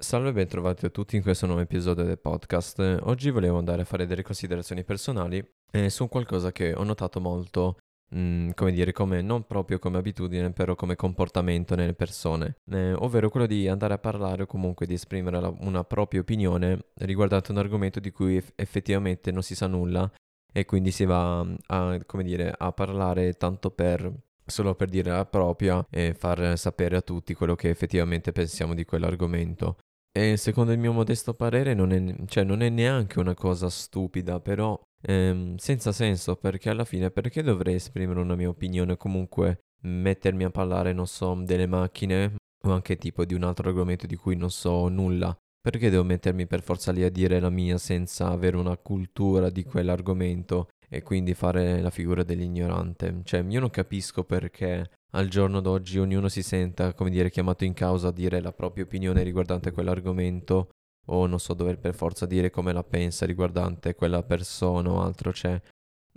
Salve 0.00 0.28
e 0.28 0.32
ben 0.32 0.46
trovati 0.46 0.86
a 0.86 0.90
tutti 0.90 1.16
in 1.16 1.22
questo 1.22 1.46
nuovo 1.46 1.60
episodio 1.60 2.04
del 2.04 2.20
podcast. 2.20 3.00
Oggi 3.02 3.30
volevo 3.30 3.58
andare 3.58 3.82
a 3.82 3.84
fare 3.84 4.06
delle 4.06 4.22
considerazioni 4.22 4.84
personali 4.84 5.44
eh, 5.72 5.90
su 5.90 6.06
qualcosa 6.08 6.52
che 6.52 6.72
ho 6.72 6.84
notato 6.84 7.20
molto, 7.20 7.78
mh, 8.10 8.20
mm, 8.20 8.50
come 8.50 8.70
dire, 8.70 8.92
come, 8.92 9.22
non 9.22 9.44
proprio 9.44 9.80
come 9.80 9.98
abitudine, 9.98 10.52
però 10.52 10.76
come 10.76 10.94
comportamento 10.94 11.74
nelle 11.74 11.94
persone, 11.94 12.58
eh, 12.70 12.92
ovvero 12.92 13.28
quello 13.28 13.46
di 13.46 13.66
andare 13.66 13.94
a 13.94 13.98
parlare 13.98 14.44
o 14.44 14.46
comunque 14.46 14.86
di 14.86 14.94
esprimere 14.94 15.40
la, 15.40 15.52
una 15.62 15.82
propria 15.82 16.20
opinione 16.20 16.90
riguardante 16.98 17.50
un 17.50 17.58
argomento 17.58 17.98
di 17.98 18.12
cui 18.12 18.36
eff- 18.36 18.52
effettivamente 18.54 19.32
non 19.32 19.42
si 19.42 19.56
sa 19.56 19.66
nulla 19.66 20.08
e 20.52 20.64
quindi 20.64 20.92
si 20.92 21.06
va 21.06 21.40
a, 21.40 21.98
come 22.06 22.22
dire, 22.22 22.54
a 22.56 22.70
parlare 22.70 23.32
tanto 23.32 23.72
per 23.72 24.12
solo 24.46 24.76
per 24.76 24.88
dire 24.88 25.10
la 25.10 25.26
propria 25.26 25.84
e 25.90 26.14
far 26.14 26.56
sapere 26.56 26.96
a 26.96 27.02
tutti 27.02 27.34
quello 27.34 27.56
che 27.56 27.68
effettivamente 27.68 28.30
pensiamo 28.30 28.74
di 28.74 28.84
quell'argomento. 28.84 29.76
E 30.12 30.36
secondo 30.36 30.72
il 30.72 30.78
mio 30.78 30.92
modesto 30.92 31.34
parere 31.34 31.74
non 31.74 31.92
è, 31.92 32.26
cioè, 32.26 32.44
non 32.44 32.62
è 32.62 32.68
neanche 32.68 33.18
una 33.18 33.34
cosa 33.34 33.68
stupida, 33.68 34.40
però 34.40 34.80
ehm, 35.02 35.56
senza 35.56 35.92
senso, 35.92 36.36
perché 36.36 36.70
alla 36.70 36.84
fine 36.84 37.10
perché 37.10 37.42
dovrei 37.42 37.74
esprimere 37.74 38.20
una 38.20 38.34
mia 38.34 38.48
opinione 38.48 38.96
comunque 38.96 39.60
mettermi 39.82 40.44
a 40.44 40.50
parlare, 40.50 40.92
non 40.92 41.06
so, 41.06 41.34
delle 41.44 41.66
macchine 41.66 42.34
o 42.66 42.72
anche 42.72 42.96
tipo 42.96 43.24
di 43.24 43.34
un 43.34 43.44
altro 43.44 43.68
argomento 43.68 44.06
di 44.06 44.16
cui 44.16 44.34
non 44.36 44.50
so 44.50 44.88
nulla? 44.88 45.36
Perché 45.60 45.90
devo 45.90 46.04
mettermi 46.04 46.46
per 46.46 46.62
forza 46.62 46.92
lì 46.92 47.02
a 47.04 47.10
dire 47.10 47.40
la 47.40 47.50
mia 47.50 47.78
senza 47.78 48.28
avere 48.28 48.56
una 48.56 48.76
cultura 48.76 49.50
di 49.50 49.64
quell'argomento 49.64 50.68
e 50.88 51.02
quindi 51.02 51.34
fare 51.34 51.80
la 51.80 51.90
figura 51.90 52.22
dell'ignorante? 52.22 53.20
Cioè, 53.24 53.44
io 53.46 53.60
non 53.60 53.70
capisco 53.70 54.24
perché 54.24 54.90
al 55.12 55.28
giorno 55.28 55.60
d'oggi 55.60 55.98
ognuno 55.98 56.28
si 56.28 56.42
senta, 56.42 56.92
come 56.94 57.10
dire, 57.10 57.30
chiamato 57.30 57.64
in 57.64 57.74
causa 57.74 58.08
a 58.08 58.12
dire 58.12 58.40
la 58.40 58.52
propria 58.52 58.84
opinione 58.84 59.22
riguardante 59.22 59.72
quell'argomento 59.72 60.68
o 61.10 61.26
non 61.26 61.38
so, 61.40 61.54
dover 61.54 61.78
per 61.78 61.94
forza 61.94 62.26
dire 62.26 62.50
come 62.50 62.72
la 62.72 62.84
pensa 62.84 63.24
riguardante 63.24 63.94
quella 63.94 64.22
persona 64.22 64.90
o 64.90 65.00
altro, 65.00 65.32
cioè 65.32 65.60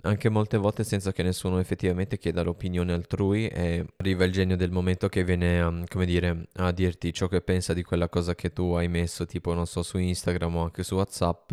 anche 0.04 0.28
molte 0.28 0.56
volte 0.56 0.84
senza 0.84 1.12
che 1.12 1.22
nessuno 1.22 1.58
effettivamente 1.58 2.18
chieda 2.18 2.42
l'opinione 2.42 2.92
altrui 2.92 3.46
e 3.46 3.86
arriva 3.98 4.24
il 4.24 4.32
genio 4.32 4.56
del 4.56 4.72
momento 4.72 5.08
che 5.08 5.24
viene 5.24 5.60
a, 5.60 5.72
come 5.88 6.06
dire, 6.06 6.48
a 6.54 6.72
dirti 6.72 7.12
ciò 7.12 7.28
che 7.28 7.40
pensa 7.40 7.72
di 7.72 7.84
quella 7.84 8.08
cosa 8.08 8.34
che 8.34 8.52
tu 8.52 8.72
hai 8.72 8.88
messo, 8.88 9.26
tipo 9.26 9.54
non 9.54 9.66
so, 9.66 9.82
su 9.82 9.98
Instagram 9.98 10.56
o 10.56 10.62
anche 10.64 10.82
su 10.82 10.96
WhatsApp 10.96 11.52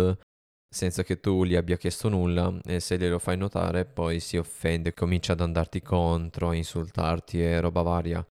senza 0.70 1.04
che 1.04 1.20
tu 1.20 1.44
gli 1.46 1.56
abbia 1.56 1.78
chiesto 1.78 2.10
nulla 2.10 2.60
e 2.64 2.80
se 2.80 2.98
glielo 2.98 3.18
fai 3.18 3.38
notare 3.38 3.86
poi 3.86 4.20
si 4.20 4.38
offende, 4.38 4.94
comincia 4.94 5.34
ad 5.34 5.42
andarti 5.42 5.82
contro, 5.82 6.50
a 6.50 6.56
insultarti 6.56 7.42
e 7.42 7.60
roba 7.60 7.82
varia. 7.82 8.26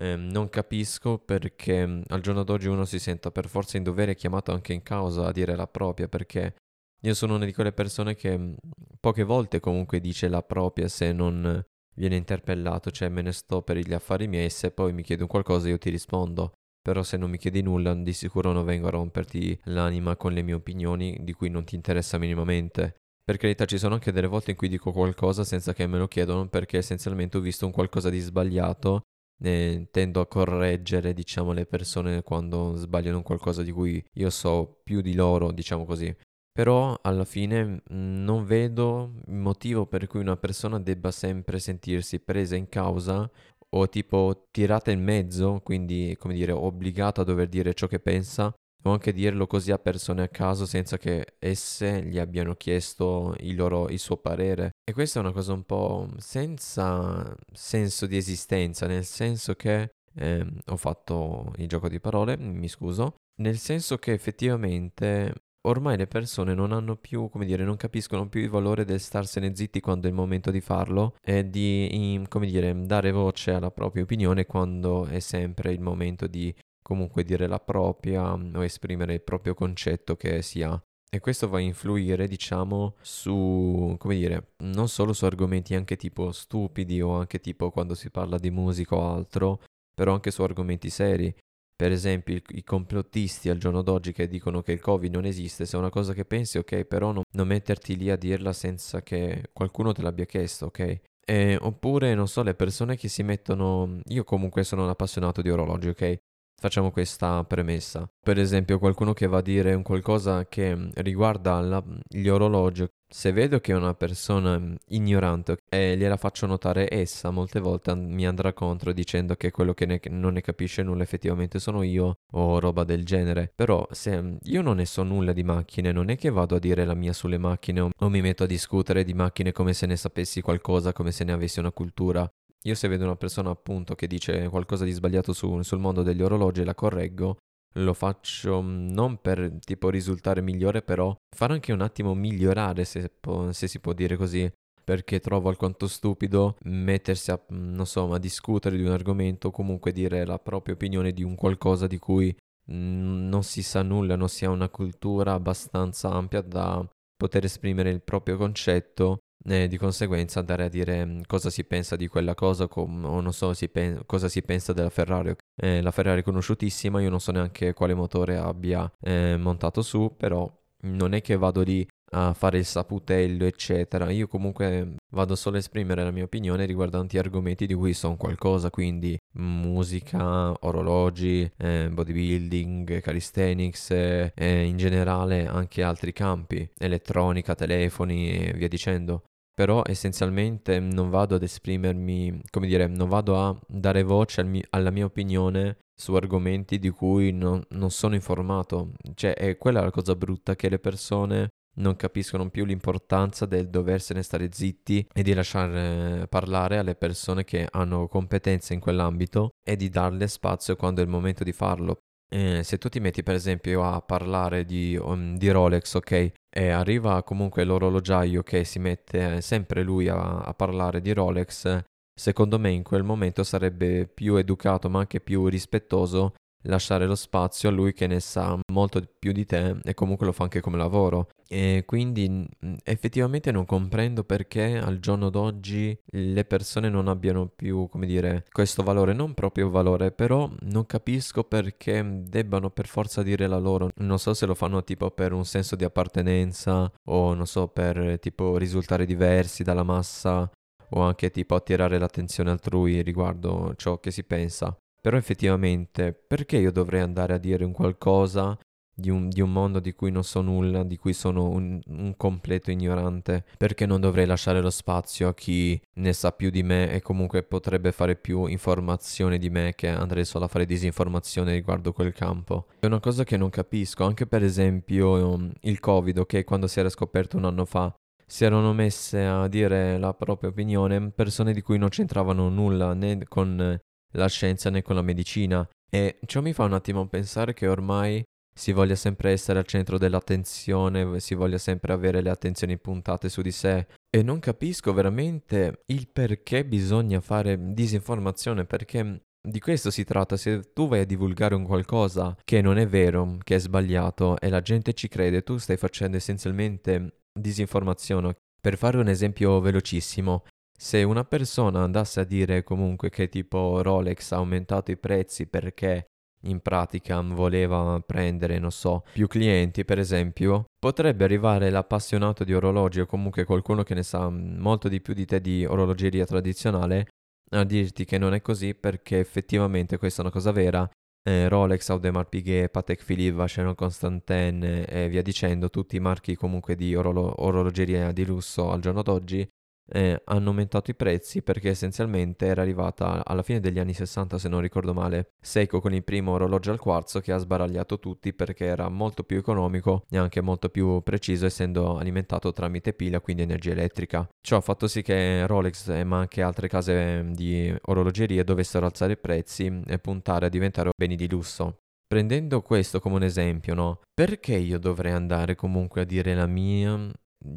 Eh, 0.00 0.14
non 0.14 0.48
capisco 0.48 1.18
perché 1.18 1.86
mm, 1.86 2.02
al 2.08 2.20
giorno 2.20 2.44
d'oggi 2.44 2.68
uno 2.68 2.84
si 2.84 2.98
senta 3.00 3.32
per 3.32 3.48
forza 3.48 3.78
in 3.78 3.82
dovere 3.82 4.14
chiamato 4.14 4.52
anche 4.52 4.72
in 4.72 4.82
causa 4.82 5.26
a 5.26 5.32
dire 5.32 5.56
la 5.56 5.66
propria 5.66 6.06
perché 6.06 6.54
io 7.00 7.14
sono 7.14 7.34
una 7.34 7.44
di 7.44 7.52
quelle 7.52 7.72
persone 7.72 8.14
che 8.14 8.38
mm, 8.38 8.54
poche 9.00 9.24
volte 9.24 9.58
comunque 9.58 9.98
dice 9.98 10.28
la 10.28 10.42
propria 10.42 10.86
se 10.88 11.12
non 11.12 11.64
viene 11.96 12.14
interpellato, 12.16 12.90
cioè 12.92 13.08
me 13.08 13.22
ne 13.22 13.32
sto 13.32 13.62
per 13.62 13.76
gli 13.78 13.92
affari 13.92 14.28
miei 14.28 14.46
e 14.46 14.50
se 14.50 14.70
poi 14.70 14.92
mi 14.92 15.02
chiedi 15.02 15.22
un 15.22 15.28
qualcosa 15.28 15.68
io 15.68 15.78
ti 15.78 15.90
rispondo 15.90 16.52
però 16.88 17.02
se 17.02 17.18
non 17.18 17.28
mi 17.28 17.36
chiedi 17.36 17.60
nulla 17.60 17.92
di 17.92 18.14
sicuro 18.14 18.50
non 18.50 18.64
vengo 18.64 18.86
a 18.86 18.92
romperti 18.92 19.60
l'anima 19.64 20.16
con 20.16 20.32
le 20.32 20.40
mie 20.40 20.54
opinioni 20.54 21.18
di 21.20 21.34
cui 21.34 21.50
non 21.50 21.62
ti 21.64 21.74
interessa 21.74 22.16
minimamente. 22.16 22.94
Per 23.22 23.36
carità 23.36 23.66
ci 23.66 23.76
sono 23.76 23.92
anche 23.92 24.10
delle 24.10 24.26
volte 24.26 24.52
in 24.52 24.56
cui 24.56 24.68
dico 24.68 24.90
qualcosa 24.90 25.44
senza 25.44 25.74
che 25.74 25.86
me 25.86 25.98
lo 25.98 26.08
chiedano 26.08 26.48
perché 26.48 26.78
essenzialmente 26.78 27.36
ho 27.36 27.40
visto 27.40 27.66
un 27.66 27.72
qualcosa 27.72 28.08
di 28.08 28.20
sbagliato 28.20 29.02
e 29.38 29.88
tendo 29.90 30.20
a 30.20 30.26
correggere 30.26 31.12
diciamo 31.12 31.52
le 31.52 31.66
persone 31.66 32.22
quando 32.22 32.74
sbagliano 32.76 33.20
qualcosa 33.20 33.62
di 33.62 33.70
cui 33.70 34.02
io 34.14 34.30
so 34.30 34.80
più 34.82 35.02
di 35.02 35.12
loro 35.12 35.52
diciamo 35.52 35.84
così. 35.84 36.10
Però 36.50 36.98
alla 37.02 37.26
fine 37.26 37.82
non 37.88 38.46
vedo 38.46 39.12
il 39.26 39.34
motivo 39.34 39.84
per 39.84 40.06
cui 40.06 40.20
una 40.20 40.38
persona 40.38 40.80
debba 40.80 41.10
sempre 41.10 41.58
sentirsi 41.58 42.18
presa 42.18 42.56
in 42.56 42.70
causa 42.70 43.30
o 43.76 43.88
tipo 43.88 44.46
tirata 44.50 44.90
in 44.90 45.02
mezzo, 45.02 45.60
quindi 45.62 46.16
come 46.18 46.34
dire 46.34 46.52
obbligato 46.52 47.20
a 47.20 47.24
dover 47.24 47.48
dire 47.48 47.74
ciò 47.74 47.86
che 47.86 48.00
pensa 48.00 48.52
o 48.84 48.92
anche 48.92 49.12
dirlo 49.12 49.46
così 49.46 49.72
a 49.72 49.78
persone 49.78 50.22
a 50.22 50.28
caso 50.28 50.64
senza 50.64 50.98
che 50.98 51.34
esse 51.38 52.02
gli 52.04 52.18
abbiano 52.18 52.54
chiesto 52.54 53.34
il, 53.40 53.56
loro, 53.56 53.88
il 53.88 53.98
suo 53.98 54.16
parere. 54.16 54.70
E 54.84 54.92
questa 54.92 55.18
è 55.18 55.22
una 55.22 55.32
cosa 55.32 55.52
un 55.52 55.64
po' 55.64 56.08
senza 56.18 57.36
senso 57.52 58.06
di 58.06 58.16
esistenza, 58.16 58.86
nel 58.86 59.04
senso 59.04 59.54
che 59.54 59.90
eh, 60.14 60.46
ho 60.66 60.76
fatto 60.76 61.52
il 61.56 61.66
gioco 61.68 61.88
di 61.88 62.00
parole, 62.00 62.36
mi 62.38 62.68
scuso, 62.68 63.16
nel 63.42 63.58
senso 63.58 63.98
che 63.98 64.12
effettivamente 64.12 65.34
ormai 65.68 65.96
le 65.96 66.06
persone 66.06 66.54
non 66.54 66.72
hanno 66.72 66.96
più, 66.96 67.28
come 67.28 67.44
dire, 67.44 67.64
non 67.64 67.76
capiscono 67.76 68.28
più 68.28 68.40
il 68.40 68.48
valore 68.48 68.84
del 68.84 69.00
starsene 69.00 69.54
zitti 69.54 69.80
quando 69.80 70.06
è 70.06 70.10
il 70.10 70.16
momento 70.16 70.50
di 70.50 70.60
farlo 70.60 71.16
e 71.22 71.48
di, 71.48 72.24
come 72.28 72.46
dire, 72.46 72.74
dare 72.84 73.12
voce 73.12 73.52
alla 73.52 73.70
propria 73.70 74.02
opinione 74.02 74.46
quando 74.46 75.06
è 75.06 75.20
sempre 75.20 75.72
il 75.72 75.80
momento 75.80 76.26
di 76.26 76.54
comunque 76.82 77.22
dire 77.22 77.46
la 77.46 77.60
propria 77.60 78.32
o 78.32 78.64
esprimere 78.64 79.14
il 79.14 79.22
proprio 79.22 79.54
concetto 79.54 80.16
che 80.16 80.42
si 80.42 80.62
ha. 80.62 80.80
E 81.10 81.20
questo 81.20 81.48
va 81.48 81.58
a 81.58 81.60
influire, 81.60 82.26
diciamo, 82.26 82.96
su, 83.00 83.94
come 83.98 84.14
dire, 84.14 84.52
non 84.64 84.88
solo 84.88 85.12
su 85.12 85.24
argomenti 85.24 85.74
anche 85.74 85.96
tipo 85.96 86.32
stupidi 86.32 87.00
o 87.00 87.12
anche 87.12 87.40
tipo 87.40 87.70
quando 87.70 87.94
si 87.94 88.10
parla 88.10 88.38
di 88.38 88.50
musica 88.50 88.94
o 88.94 89.14
altro, 89.14 89.62
però 89.94 90.12
anche 90.12 90.30
su 90.30 90.42
argomenti 90.42 90.90
seri 90.90 91.34
per 91.78 91.92
esempio 91.92 92.40
i, 92.48 92.64
complottisti 92.64 93.48
al 93.48 93.58
giorno 93.58 93.82
d'oggi 93.82 94.12
che 94.12 94.26
dicono 94.26 94.62
che 94.62 94.72
il 94.72 94.80
covid 94.80 95.14
non 95.14 95.24
esiste, 95.24 95.64
se 95.64 95.76
è 95.76 95.78
una 95.78 95.90
cosa 95.90 96.12
che 96.12 96.24
pensi 96.24 96.58
ok, 96.58 96.82
però 96.82 97.12
non, 97.12 97.22
non 97.30 97.46
metterti 97.46 97.96
lì 97.96 98.10
a 98.10 98.16
dirla 98.16 98.52
senza 98.52 99.00
che 99.04 99.50
qualcuno 99.52 99.92
te 99.92 100.02
l'abbia 100.02 100.24
chiesto, 100.24 100.66
ok? 100.66 101.00
E, 101.24 101.56
oppure, 101.60 102.14
non 102.14 102.26
so, 102.26 102.42
le 102.42 102.54
persone 102.54 102.96
che 102.96 103.06
si 103.06 103.22
mettono... 103.22 104.00
Io 104.06 104.24
comunque 104.24 104.64
sono 104.64 104.82
un 104.82 104.88
appassionato 104.88 105.40
di 105.40 105.50
orologi, 105.50 105.88
ok? 105.90 106.16
Facciamo 106.60 106.90
questa 106.90 107.44
premessa. 107.44 108.10
Per 108.20 108.36
esempio, 108.36 108.80
qualcuno 108.80 109.12
che 109.12 109.28
va 109.28 109.38
a 109.38 109.42
dire 109.42 109.74
un 109.74 109.84
qualcosa 109.84 110.46
che 110.46 110.90
riguarda 110.94 111.60
la, 111.60 111.80
gli 112.08 112.26
orologi, 112.26 112.84
se 113.08 113.30
vedo 113.30 113.60
che 113.60 113.70
è 113.70 113.76
una 113.76 113.94
persona 113.94 114.58
mm, 114.58 114.74
ignorante 114.88 115.58
e 115.68 115.96
gliela 115.96 116.16
faccio 116.16 116.46
notare 116.46 116.92
essa, 116.92 117.30
molte 117.30 117.60
volte 117.60 117.94
mi 117.94 118.26
andrà 118.26 118.52
contro 118.52 118.92
dicendo 118.92 119.36
che 119.36 119.52
quello 119.52 119.72
che 119.72 119.86
ne, 119.86 120.00
non 120.10 120.32
ne 120.32 120.40
capisce 120.40 120.82
nulla 120.82 121.04
effettivamente 121.04 121.60
sono 121.60 121.82
io 121.84 122.18
o 122.32 122.58
roba 122.58 122.82
del 122.82 123.04
genere. 123.04 123.52
Però 123.54 123.86
se 123.92 124.20
mm, 124.20 124.36
io 124.42 124.60
non 124.60 124.76
ne 124.76 124.84
so 124.84 125.04
nulla 125.04 125.32
di 125.32 125.44
macchine, 125.44 125.92
non 125.92 126.10
è 126.10 126.16
che 126.16 126.28
vado 126.30 126.56
a 126.56 126.58
dire 126.58 126.84
la 126.84 126.94
mia 126.94 127.12
sulle 127.12 127.38
macchine 127.38 127.80
o, 127.82 127.90
o 127.96 128.08
mi 128.08 128.20
metto 128.20 128.42
a 128.42 128.46
discutere 128.46 129.04
di 129.04 129.14
macchine 129.14 129.52
come 129.52 129.74
se 129.74 129.86
ne 129.86 129.94
sapessi 129.94 130.40
qualcosa, 130.40 130.92
come 130.92 131.12
se 131.12 131.22
ne 131.22 131.30
avessi 131.32 131.60
una 131.60 131.70
cultura. 131.70 132.28
Io 132.64 132.74
se 132.74 132.88
vedo 132.88 133.04
una 133.04 133.16
persona 133.16 133.50
appunto 133.50 133.94
che 133.94 134.06
dice 134.06 134.48
qualcosa 134.48 134.84
di 134.84 134.92
sbagliato 134.92 135.32
su, 135.32 135.62
sul 135.62 135.78
mondo 135.78 136.02
degli 136.02 136.22
orologi 136.22 136.64
la 136.64 136.74
correggo, 136.74 137.36
lo 137.74 137.94
faccio 137.94 138.62
mm, 138.62 138.88
non 138.90 139.20
per 139.20 139.58
tipo 139.64 139.90
risultare 139.90 140.40
migliore, 140.40 140.82
però 140.82 141.14
fare 141.34 141.52
anche 141.54 141.72
un 141.72 141.80
attimo 141.80 142.14
migliorare, 142.14 142.84
se, 142.84 143.08
po- 143.08 143.52
se 143.52 143.68
si 143.68 143.78
può 143.78 143.92
dire 143.92 144.16
così, 144.16 144.50
perché 144.82 145.20
trovo 145.20 145.48
alquanto 145.48 145.86
stupido 145.86 146.56
mettersi 146.64 147.30
a, 147.30 147.40
mm, 147.52 147.74
non 147.74 147.86
so, 147.86 148.12
a 148.12 148.18
discutere 148.18 148.76
di 148.76 148.82
un 148.82 148.92
argomento 148.92 149.48
o 149.48 149.50
comunque 149.50 149.92
dire 149.92 150.24
la 150.24 150.38
propria 150.38 150.74
opinione 150.74 151.12
di 151.12 151.22
un 151.22 151.34
qualcosa 151.34 151.86
di 151.86 151.98
cui 151.98 152.34
mm, 152.72 153.28
non 153.28 153.42
si 153.44 153.62
sa 153.62 153.82
nulla, 153.82 154.16
non 154.16 154.28
si 154.28 154.44
ha 154.44 154.50
una 154.50 154.68
cultura 154.68 155.34
abbastanza 155.34 156.10
ampia 156.10 156.40
da 156.40 156.84
poter 157.16 157.44
esprimere 157.44 157.90
il 157.90 158.00
proprio 158.00 158.36
concetto 158.36 159.17
e 159.44 159.68
di 159.68 159.76
conseguenza 159.78 160.40
andare 160.40 160.64
a 160.64 160.68
dire 160.68 161.20
cosa 161.26 161.50
si 161.50 161.64
pensa 161.64 161.96
di 161.96 162.08
quella 162.08 162.34
cosa 162.34 162.66
com- 162.66 163.04
o 163.04 163.20
non 163.20 163.32
so 163.32 163.54
si 163.54 163.68
pen- 163.68 164.02
cosa 164.06 164.28
si 164.28 164.42
pensa 164.42 164.72
della 164.72 164.90
Ferrari. 164.90 165.34
Eh, 165.56 165.80
la 165.82 165.90
Ferrari 165.90 166.20
è 166.20 166.24
conosciutissima, 166.24 167.00
io 167.00 167.10
non 167.10 167.20
so 167.20 167.32
neanche 167.32 167.72
quale 167.72 167.94
motore 167.94 168.36
abbia 168.36 168.90
eh, 169.00 169.36
montato 169.38 169.82
su, 169.82 170.14
però 170.16 170.50
non 170.82 171.12
è 171.12 171.20
che 171.20 171.36
vado 171.36 171.62
lì 171.62 171.86
a 172.10 172.32
fare 172.32 172.58
il 172.58 172.64
saputello, 172.64 173.44
eccetera. 173.44 174.10
Io 174.10 174.26
comunque 174.28 174.96
vado 175.10 175.34
solo 175.34 175.56
a 175.56 175.58
esprimere 175.58 176.04
la 176.04 176.10
mia 176.10 176.24
opinione 176.24 176.66
riguardanti 176.66 177.18
argomenti 177.18 177.66
di 177.66 177.74
cui 177.74 177.92
so 177.94 178.14
qualcosa, 178.16 178.70
quindi 178.70 179.18
musica, 179.34 180.52
orologi, 180.60 181.50
eh, 181.56 181.88
bodybuilding, 181.90 183.00
calisthenics 183.00 183.90
eh, 183.90 184.32
in 184.64 184.76
generale 184.76 185.46
anche 185.46 185.82
altri 185.82 186.12
campi, 186.12 186.68
elettronica, 186.78 187.54
telefoni 187.54 188.30
e 188.30 188.52
via 188.54 188.68
dicendo. 188.68 189.24
Però 189.54 189.82
essenzialmente 189.84 190.78
non 190.78 191.10
vado 191.10 191.34
ad 191.34 191.42
esprimermi, 191.42 192.40
come 192.48 192.68
dire, 192.68 192.86
non 192.86 193.08
vado 193.08 193.36
a 193.36 193.58
dare 193.66 194.04
voce 194.04 194.40
al 194.40 194.46
mi- 194.46 194.64
alla 194.70 194.90
mia 194.90 195.04
opinione 195.04 195.78
su 196.00 196.14
argomenti 196.14 196.78
di 196.78 196.90
cui 196.90 197.32
non, 197.32 197.60
non 197.70 197.90
sono 197.90 198.14
informato. 198.14 198.92
Cioè, 199.14 199.34
è 199.34 199.56
quella 199.56 199.80
la 199.82 199.90
cosa 199.90 200.14
brutta 200.14 200.54
che 200.54 200.68
le 200.68 200.78
persone 200.78 201.48
non 201.78 201.96
capiscono 201.96 202.48
più 202.50 202.64
l'importanza 202.64 203.46
del 203.46 203.68
doversene 203.68 204.22
stare 204.22 204.50
zitti 204.52 205.06
e 205.12 205.22
di 205.22 205.34
lasciare 205.34 206.26
parlare 206.28 206.78
alle 206.78 206.94
persone 206.94 207.44
che 207.44 207.66
hanno 207.70 208.08
competenze 208.08 208.74
in 208.74 208.80
quell'ambito 208.80 209.50
e 209.62 209.76
di 209.76 209.88
darle 209.88 210.28
spazio 210.28 210.76
quando 210.76 211.00
è 211.00 211.04
il 211.04 211.10
momento 211.10 211.44
di 211.44 211.52
farlo. 211.52 211.98
Eh, 212.30 212.62
se 212.62 212.76
tu 212.76 212.88
ti 212.90 213.00
metti 213.00 213.22
per 213.22 213.34
esempio 213.34 213.84
a 213.84 214.02
parlare 214.02 214.64
di, 214.64 214.98
um, 215.00 215.36
di 215.38 215.50
Rolex, 215.50 215.94
ok? 215.94 216.32
E 216.50 216.68
arriva 216.68 217.22
comunque 217.22 217.64
l'orologiaio 217.64 218.42
che 218.42 218.64
si 218.64 218.78
mette 218.78 219.40
sempre 219.40 219.82
lui 219.82 220.08
a, 220.08 220.40
a 220.40 220.52
parlare 220.52 221.00
di 221.00 221.12
Rolex, 221.12 221.82
secondo 222.14 222.58
me 222.58 222.70
in 222.70 222.82
quel 222.82 223.02
momento 223.02 223.44
sarebbe 223.44 224.06
più 224.06 224.34
educato 224.34 224.90
ma 224.90 224.98
anche 224.98 225.20
più 225.20 225.46
rispettoso 225.46 226.34
lasciare 226.62 227.06
lo 227.06 227.14
spazio 227.14 227.68
a 227.68 227.72
lui 227.72 227.92
che 227.92 228.06
ne 228.06 228.20
sa 228.20 228.58
molto 228.72 229.02
più 229.18 229.32
di 229.32 229.44
te 229.44 229.76
e 229.82 229.94
comunque 229.94 230.26
lo 230.26 230.32
fa 230.32 230.44
anche 230.44 230.60
come 230.60 230.76
lavoro. 230.76 231.28
E 231.50 231.84
quindi 231.86 232.46
effettivamente 232.84 233.50
non 233.50 233.64
comprendo 233.64 234.22
perché 234.22 234.76
al 234.76 234.98
giorno 234.98 235.30
d'oggi 235.30 235.98
le 236.04 236.44
persone 236.44 236.90
non 236.90 237.08
abbiano 237.08 237.46
più, 237.46 237.88
come 237.88 238.06
dire, 238.06 238.44
questo 238.50 238.82
valore, 238.82 239.14
non 239.14 239.32
proprio 239.32 239.70
valore, 239.70 240.10
però 240.12 240.50
non 240.60 240.84
capisco 240.84 241.44
perché 241.44 242.04
debbano 242.24 242.68
per 242.70 242.86
forza 242.86 243.22
dire 243.22 243.46
la 243.46 243.58
loro. 243.58 243.88
Non 243.96 244.18
so 244.18 244.34
se 244.34 244.44
lo 244.44 244.54
fanno 244.54 244.84
tipo 244.84 245.10
per 245.10 245.32
un 245.32 245.46
senso 245.46 245.74
di 245.74 245.84
appartenenza 245.84 246.92
o 247.06 247.32
non 247.32 247.46
so 247.46 247.68
per 247.68 248.18
tipo 248.20 248.58
risultare 248.58 249.06
diversi 249.06 249.62
dalla 249.62 249.84
massa 249.84 250.50
o 250.90 251.00
anche 251.00 251.30
tipo 251.30 251.54
attirare 251.54 251.98
l'attenzione 251.98 252.50
altrui 252.50 253.02
riguardo 253.02 253.72
ciò 253.76 254.00
che 254.00 254.10
si 254.10 254.24
pensa. 254.24 254.76
Però 255.00 255.16
effettivamente, 255.16 256.12
perché 256.12 256.56
io 256.58 256.72
dovrei 256.72 257.00
andare 257.00 257.34
a 257.34 257.38
dire 257.38 257.64
un 257.64 257.72
qualcosa 257.72 258.58
di 258.98 259.10
un, 259.10 259.28
di 259.28 259.40
un 259.40 259.52
mondo 259.52 259.78
di 259.78 259.92
cui 259.94 260.10
non 260.10 260.24
so 260.24 260.40
nulla, 260.40 260.82
di 260.82 260.96
cui 260.96 261.12
sono 261.12 261.48
un, 261.48 261.80
un, 261.86 262.16
completo 262.16 262.72
ignorante? 262.72 263.44
Perché 263.56 263.86
non 263.86 264.00
dovrei 264.00 264.26
lasciare 264.26 264.60
lo 264.60 264.70
spazio 264.70 265.28
a 265.28 265.34
chi 265.34 265.80
ne 265.94 266.12
sa 266.12 266.32
più 266.32 266.50
di 266.50 266.64
me 266.64 266.90
e 266.90 267.00
comunque 267.00 267.44
potrebbe 267.44 267.92
fare 267.92 268.16
più 268.16 268.46
informazione 268.46 269.38
di 269.38 269.50
me 269.50 269.74
che 269.76 269.86
andrei 269.86 270.24
solo 270.24 270.46
a 270.46 270.48
fare 270.48 270.66
disinformazione 270.66 271.52
riguardo 271.52 271.92
quel 271.92 272.12
campo? 272.12 272.66
È 272.80 272.86
una 272.86 272.98
cosa 272.98 273.22
che 273.22 273.36
non 273.36 273.50
capisco, 273.50 274.04
anche 274.04 274.26
per 274.26 274.42
esempio 274.42 275.32
um, 275.34 275.52
il 275.60 275.78
Covid, 275.78 276.18
ok, 276.18 276.44
quando 276.44 276.66
si 276.66 276.80
era 276.80 276.88
scoperto 276.88 277.36
un 277.36 277.44
anno 277.44 277.64
fa, 277.64 277.94
si 278.26 278.44
erano 278.44 278.72
messe 278.72 279.24
a 279.24 279.46
dire 279.46 279.96
la 279.96 280.12
propria 280.12 280.50
opinione 280.50 281.10
persone 281.12 281.52
di 281.52 281.62
cui 281.62 281.78
non 281.78 281.88
c'entravano 281.88 282.48
nulla 282.48 282.94
né 282.94 283.24
con 283.28 283.78
la 284.12 284.28
scienza 284.28 284.70
né 284.70 284.82
con 284.82 284.94
la 284.94 285.02
medicina. 285.02 285.68
E 285.90 286.18
ciò 286.26 286.40
mi 286.40 286.52
fa 286.52 286.64
un 286.64 286.74
attimo 286.74 287.06
pensare 287.06 287.54
che 287.54 287.66
ormai 287.66 288.22
si 288.54 288.72
voglia 288.72 288.96
sempre 288.96 289.30
essere 289.30 289.60
al 289.60 289.66
centro 289.66 289.98
dell'attenzione, 289.98 291.20
si 291.20 291.34
voglia 291.34 291.58
sempre 291.58 291.92
avere 291.92 292.20
le 292.20 292.30
attenzioni 292.30 292.76
puntate 292.76 293.28
su 293.28 293.40
di 293.40 293.52
sé. 293.52 293.86
E 294.10 294.22
non 294.22 294.40
capisco 294.40 294.92
veramente 294.92 295.82
il 295.86 296.08
perché 296.08 296.64
bisogna 296.64 297.20
fare 297.20 297.56
disinformazione 297.72 298.64
perché 298.64 299.22
di 299.40 299.60
questo 299.60 299.90
si 299.90 300.04
tratta, 300.04 300.36
se 300.36 300.72
tu 300.72 300.88
vai 300.88 301.00
a 301.00 301.04
divulgare 301.04 301.54
un 301.54 301.64
qualcosa 301.64 302.36
che 302.44 302.60
non 302.60 302.76
è 302.78 302.86
vero, 302.86 303.38
che 303.44 303.54
è 303.54 303.58
sbagliato 303.58 304.38
e 304.40 304.48
la 304.48 304.60
gente 304.60 304.92
ci 304.92 305.08
crede, 305.08 305.42
tu 305.42 305.56
stai 305.56 305.76
facendo 305.76 306.16
essenzialmente 306.16 307.20
disinformazione. 307.32 308.34
Per 308.60 308.76
fare 308.76 308.98
un 308.98 309.08
esempio 309.08 309.60
velocissimo, 309.60 310.44
se 310.80 311.02
una 311.02 311.24
persona 311.24 311.82
andasse 311.82 312.20
a 312.20 312.24
dire 312.24 312.62
comunque 312.62 313.10
che 313.10 313.28
tipo 313.28 313.82
Rolex 313.82 314.30
ha 314.30 314.36
aumentato 314.36 314.92
i 314.92 314.96
prezzi 314.96 315.48
perché 315.48 316.06
in 316.42 316.60
pratica 316.60 317.20
voleva 317.20 318.00
prendere, 318.06 318.60
non 318.60 318.70
so, 318.70 319.02
più 319.12 319.26
clienti, 319.26 319.84
per 319.84 319.98
esempio, 319.98 320.66
potrebbe 320.78 321.24
arrivare 321.24 321.68
l'appassionato 321.70 322.44
di 322.44 322.54
orologi 322.54 323.00
o 323.00 323.06
comunque 323.06 323.42
qualcuno 323.42 323.82
che 323.82 323.94
ne 323.94 324.04
sa 324.04 324.30
molto 324.30 324.86
di 324.86 325.00
più 325.00 325.14
di 325.14 325.24
te 325.24 325.40
di 325.40 325.64
orologeria 325.64 326.24
tradizionale 326.24 327.08
a 327.50 327.64
dirti 327.64 328.04
che 328.04 328.18
non 328.18 328.32
è 328.32 328.40
così 328.40 328.76
perché 328.76 329.18
effettivamente 329.18 329.98
questa 329.98 330.20
è 330.20 330.24
una 330.26 330.32
cosa 330.32 330.52
vera. 330.52 330.88
Eh, 331.24 331.48
Rolex, 331.48 331.88
Audemars 331.88 332.28
Piguet, 332.28 332.70
Patek 332.70 333.04
Philippe, 333.04 333.34
Vacheron 333.34 333.74
Constantin 333.74 334.84
e 334.86 335.08
via 335.08 335.22
dicendo, 335.22 335.70
tutti 335.70 335.96
i 335.96 336.00
marchi 336.00 336.36
comunque 336.36 336.76
di 336.76 336.94
orolo- 336.94 337.42
orologeria 337.42 338.12
di 338.12 338.24
lusso 338.24 338.70
al 338.70 338.80
giorno 338.80 339.02
d'oggi 339.02 339.48
eh, 339.90 340.20
hanno 340.24 340.48
aumentato 340.48 340.90
i 340.90 340.94
prezzi 340.94 341.42
perché 341.42 341.70
essenzialmente 341.70 342.46
era 342.46 342.62
arrivata 342.62 343.24
alla 343.24 343.42
fine 343.42 343.60
degli 343.60 343.78
anni 343.78 343.94
60 343.94 344.38
se 344.38 344.48
non 344.48 344.60
ricordo 344.60 344.92
male 344.92 345.32
Seiko 345.40 345.80
con 345.80 345.94
il 345.94 346.04
primo 346.04 346.32
orologio 346.32 346.70
al 346.70 346.78
quarzo 346.78 347.20
che 347.20 347.32
ha 347.32 347.38
sbaragliato 347.38 347.98
tutti 347.98 348.32
perché 348.34 348.66
era 348.66 348.88
molto 348.88 349.22
più 349.22 349.38
economico 349.38 350.04
e 350.10 350.18
anche 350.18 350.40
molto 350.40 350.68
più 350.68 351.02
preciso 351.02 351.46
essendo 351.46 351.96
alimentato 351.96 352.52
tramite 352.52 352.92
pila 352.92 353.20
quindi 353.20 353.42
energia 353.42 353.72
elettrica 353.72 354.28
ciò 354.40 354.56
ha 354.56 354.62
fatto 354.62 354.86
sì 354.86 355.02
che 355.02 355.46
Rolex 355.46 355.88
eh, 355.88 356.04
ma 356.04 356.18
anche 356.18 356.42
altre 356.42 356.68
case 356.68 357.26
di 357.30 357.74
orologerie 357.86 358.44
dovessero 358.44 358.86
alzare 358.86 359.12
i 359.12 359.18
prezzi 359.18 359.82
e 359.86 359.98
puntare 359.98 360.46
a 360.46 360.48
diventare 360.50 360.90
beni 360.96 361.16
di 361.16 361.28
lusso 361.28 361.78
Prendendo 362.08 362.62
questo 362.62 363.00
come 363.00 363.16
un 363.16 363.22
esempio, 363.22 363.74
no? 363.74 364.00
Perché 364.14 364.56
io 364.56 364.78
dovrei 364.78 365.12
andare 365.12 365.54
comunque 365.54 366.00
a 366.00 366.04
dire 366.04 366.34
la 366.34 366.46
mia? 366.46 367.06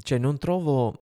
Cioè, 0.02 0.18
non 0.18 0.38
trovo 0.38 1.04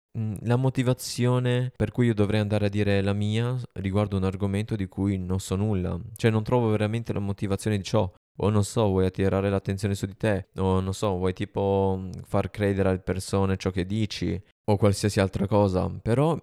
la 0.41 0.55
motivazione 0.55 1.71
per 1.75 1.91
cui 1.91 2.07
io 2.07 2.13
dovrei 2.13 2.39
andare 2.39 2.67
a 2.67 2.69
dire 2.69 3.01
la 3.01 3.13
mia 3.13 3.57
riguardo 3.73 4.17
un 4.17 4.23
argomento 4.23 4.75
di 4.75 4.87
cui 4.87 5.17
non 5.17 5.39
so 5.39 5.55
nulla. 5.55 5.99
Cioè 6.15 6.31
non 6.31 6.43
trovo 6.43 6.69
veramente 6.69 7.13
la 7.13 7.19
motivazione 7.19 7.77
di 7.77 7.83
ciò. 7.83 8.11
O 8.41 8.49
non 8.49 8.63
so, 8.63 8.87
vuoi 8.87 9.05
attirare 9.05 9.49
l'attenzione 9.49 9.95
su 9.95 10.05
di 10.05 10.15
te. 10.15 10.47
O 10.57 10.79
non 10.79 10.93
so, 10.93 11.17
vuoi 11.17 11.33
tipo 11.33 11.97
mhmm, 11.99 12.21
far 12.23 12.49
credere 12.49 12.89
alle 12.89 12.99
persone 12.99 13.57
ciò 13.57 13.69
che 13.69 13.85
dici. 13.85 14.41
O 14.71 14.77
qualsiasi 14.77 15.19
altra 15.19 15.45
cosa. 15.45 15.89
Però 16.01 16.39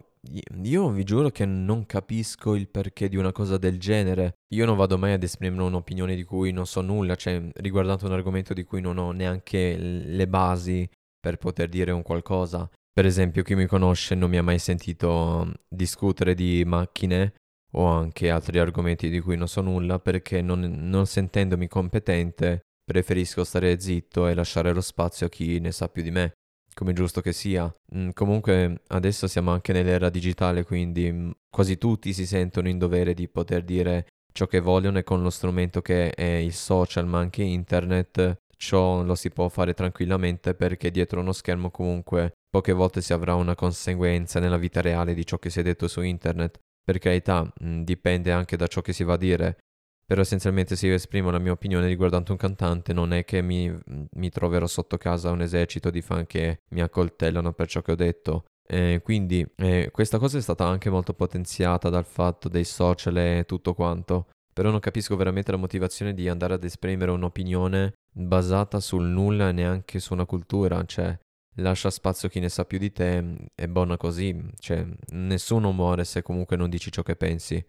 io 0.62 0.90
vi 0.90 1.05
giuro 1.05 1.31
che 1.31 1.46
non 1.46 1.87
capisco 1.87 2.55
il 2.55 2.69
perché 2.69 3.08
di 3.08 3.17
una 3.17 3.32
cosa 3.32 3.56
del 3.56 3.78
genere. 3.78 4.38
Io 4.55 4.67
non 4.67 4.76
vado 4.76 4.99
mai 4.99 5.12
ad 5.12 5.23
esprimere 5.23 5.62
un'opinione 5.62 6.14
di 6.14 6.25
cui 6.25 6.52
non 6.52 6.67
so 6.67 6.81
nulla, 6.81 7.14
cioè 7.14 7.43
riguardante 7.55 8.05
un 8.05 8.12
argomento 8.12 8.52
di 8.52 8.64
cui 8.64 8.81
non 8.81 8.99
ho 8.99 9.12
neanche 9.12 9.76
le 9.76 10.28
basi 10.28 10.88
per 11.19 11.37
poter 11.38 11.69
dire 11.69 11.93
un 11.93 12.02
qualcosa. 12.02 12.69
Per 12.96 13.04
esempio, 13.04 13.43
chi 13.43 13.54
mi 13.54 13.66
conosce 13.66 14.14
non 14.14 14.31
mi 14.31 14.38
ha 14.38 14.43
mai 14.43 14.58
sentito 14.58 15.52
discutere 15.69 16.32
di 16.32 16.64
macchine 16.64 17.34
o 17.72 17.84
anche 17.84 18.31
altri 18.31 18.58
argomenti 18.58 19.10
di 19.10 19.20
cui 19.20 19.37
non 19.37 19.48
so 19.48 19.60
nulla 19.60 19.98
perché 19.98 20.40
non, 20.40 20.60
non 20.60 21.04
sentendomi 21.04 21.69
competente 21.69 22.62
preferisco 22.82 23.44
stare 23.44 23.78
zitto 23.81 24.26
e 24.28 24.34
lasciare 24.34 24.72
lo 24.72 24.81
spazio 24.81 25.26
a 25.26 25.28
chi 25.28 25.60
ne 25.60 25.72
sa 25.72 25.90
più 25.90 26.02
di 26.02 26.10
me, 26.10 26.37
come 26.72 26.94
giusto 26.94 27.20
che 27.20 27.34
sia. 27.34 27.70
Comunque 28.14 28.81
adesso 28.87 29.26
siamo 29.26 29.50
anche 29.50 29.75
nell'era 29.75 30.08
digitale, 30.08 30.64
quindi 30.64 31.31
quasi 31.50 31.76
tutti 31.76 32.14
si 32.14 32.25
sentono 32.25 32.70
in 32.70 32.78
dovere 32.78 33.12
di 33.12 33.28
poter 33.28 33.62
dire 33.62 34.06
ciò 34.32 34.46
che 34.46 34.60
vogliono 34.60 34.96
e 34.96 35.02
con 35.02 35.20
lo 35.20 35.28
strumento 35.28 35.82
che 35.82 36.12
è 36.12 36.37
il 36.37 36.54
social 36.54 37.06
ma 37.06 37.19
anche 37.19 37.42
internet 37.42 38.38
ciò 38.56 39.02
lo 39.02 39.14
si 39.14 39.28
può 39.28 39.50
fare 39.50 39.75
tranquillamente 39.75 40.54
perché 40.54 40.90
dietro 40.90 41.20
uno 41.20 41.32
schermo 41.32 41.70
comunque 41.70 42.32
Poche 42.56 42.72
volte 42.72 43.02
si 43.02 43.12
avrà 43.12 43.34
una 43.34 43.54
conseguenza 43.54 44.40
nella 44.40 44.56
vita 44.56 44.80
reale 44.80 45.12
di 45.12 45.26
ciò 45.26 45.36
che 45.36 45.50
si 45.50 45.60
è 45.60 45.62
detto 45.62 45.88
su 45.88 46.00
internet. 46.00 46.58
Per 46.82 46.96
carità, 46.98 47.42
mh, 47.42 47.82
dipende 47.82 48.32
anche 48.32 48.56
da 48.56 48.66
ciò 48.66 48.80
che 48.80 48.94
si 48.94 49.04
va 49.04 49.12
a 49.12 49.18
dire. 49.18 49.58
Però 50.06 50.22
essenzialmente 50.22 50.75
se 50.75 50.86
io 50.86 50.94
esprimo 50.94 51.30
la 51.30 51.38
mia 51.38 51.52
opinione 51.52 51.86
riguardante 51.86 52.30
un 52.30 52.38
cantante 52.38 52.94
non 52.94 53.12
è 53.12 53.26
che 53.26 53.42
mi, 53.42 53.70
mi 54.12 54.30
troverò 54.30 54.66
sotto 54.66 54.96
casa 54.96 55.32
un 55.32 55.42
esercito 55.42 55.90
di 55.90 56.00
fan 56.00 56.25
che 56.25 56.60
mi 56.70 56.80
accoltellano 56.80 57.52
per 57.52 57.68
ciò 57.68 57.82
che 57.82 57.92
ho 57.92 57.94
detto. 57.94 58.44
Eh, 58.66 59.02
quindi 59.04 59.46
eh, 59.56 59.90
questa 59.92 60.16
cosa 60.16 60.38
è 60.38 60.40
stata 60.40 60.64
anche 60.64 60.88
molto 60.88 61.12
potenziata 61.12 61.90
dal 61.90 62.06
fatto 62.06 62.48
dei 62.48 62.64
social 62.64 63.18
e 63.18 63.44
tutto 63.46 63.75
quanto. 63.75 64.28
Però 64.54 64.70
non 64.70 64.80
capisco 64.80 65.14
veramente 65.14 65.50
la 65.50 65.58
motivazione 65.58 66.14
di 66.14 66.26
andare 66.26 66.54
ad 66.54 66.64
esprimere 66.64 67.10
un'opinione 67.10 67.92
basata 68.10 68.80
sul 68.80 69.04
nulla 69.04 69.50
e 69.50 69.52
neanche 69.52 69.98
su 69.98 70.14
una 70.14 70.25
cultura. 70.25 70.82
Cioè, 70.86 71.18
lascia 71.56 71.90
spazio 71.90 72.28
a 72.28 72.30
chi 72.30 72.40
ne 72.40 72.48
sa 72.48 72.64
più 72.64 72.78
di 72.78 72.92
te, 72.92 73.50
è 73.54 73.66
buona 73.66 73.96
così, 73.96 74.36
cioè 74.58 74.86
nessuno 75.12 75.72
muore 75.72 76.04
se 76.04 76.22
comunque 76.22 76.56
non 76.56 76.70
dici 76.70 76.90
ciò 76.90 77.02
che 77.02 77.16
pensi. 77.16 77.64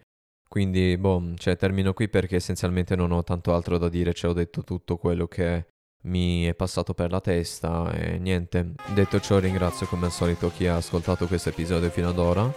Quindi, 0.47 0.97
boh, 0.97 1.33
cioè 1.35 1.57
termino 1.57 1.93
qui 1.93 2.07
perché 2.07 2.37
essenzialmente 2.37 2.95
non 2.95 3.11
ho 3.11 3.23
tanto 3.23 3.53
altro 3.53 3.77
da 3.77 3.89
dire, 3.89 4.13
cioè 4.13 4.31
ho 4.31 4.33
detto 4.33 4.63
tutto 4.63 4.97
quello 4.97 5.27
che 5.27 5.65
mi 6.03 6.45
è 6.45 6.53
passato 6.53 6.93
per 6.93 7.11
la 7.11 7.19
testa 7.19 7.91
e 7.91 8.17
niente. 8.17 8.73
Detto 8.93 9.19
ciò 9.19 9.39
ringrazio 9.39 9.87
come 9.87 10.05
al 10.05 10.11
solito 10.11 10.51
chi 10.51 10.67
ha 10.67 10.77
ascoltato 10.77 11.27
questo 11.27 11.49
episodio 11.49 11.89
fino 11.89 12.09
ad 12.09 12.17
ora 12.17 12.51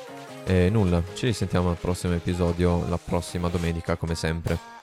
e 0.44 0.70
nulla, 0.70 1.02
ci 1.14 1.26
risentiamo 1.26 1.70
al 1.70 1.76
prossimo 1.76 2.14
episodio 2.14 2.88
la 2.88 2.98
prossima 2.98 3.48
domenica 3.48 3.96
come 3.96 4.14
sempre. 4.14 4.79